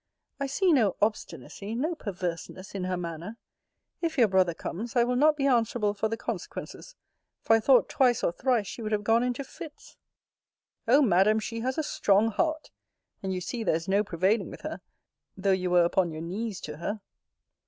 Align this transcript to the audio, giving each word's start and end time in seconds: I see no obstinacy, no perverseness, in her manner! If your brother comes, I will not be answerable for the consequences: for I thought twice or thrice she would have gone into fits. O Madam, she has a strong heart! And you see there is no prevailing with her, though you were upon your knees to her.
I 0.39 0.47
see 0.47 0.73
no 0.73 0.95
obstinacy, 0.99 1.75
no 1.75 1.93
perverseness, 1.93 2.73
in 2.73 2.85
her 2.85 2.97
manner! 2.97 3.37
If 4.01 4.17
your 4.17 4.27
brother 4.27 4.55
comes, 4.55 4.95
I 4.95 5.03
will 5.03 5.15
not 5.15 5.37
be 5.37 5.45
answerable 5.45 5.93
for 5.93 6.07
the 6.07 6.17
consequences: 6.17 6.95
for 7.43 7.55
I 7.55 7.59
thought 7.59 7.87
twice 7.87 8.23
or 8.23 8.31
thrice 8.31 8.65
she 8.65 8.81
would 8.81 8.93
have 8.93 9.03
gone 9.03 9.21
into 9.21 9.43
fits. 9.43 9.97
O 10.87 11.03
Madam, 11.03 11.39
she 11.39 11.59
has 11.59 11.77
a 11.77 11.83
strong 11.83 12.31
heart! 12.31 12.71
And 13.21 13.31
you 13.31 13.41
see 13.41 13.63
there 13.63 13.75
is 13.75 13.87
no 13.87 14.03
prevailing 14.03 14.49
with 14.49 14.61
her, 14.61 14.81
though 15.37 15.51
you 15.51 15.69
were 15.69 15.85
upon 15.85 16.09
your 16.09 16.23
knees 16.23 16.59
to 16.61 16.77
her. 16.77 17.01